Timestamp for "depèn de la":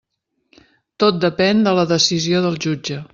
1.27-1.87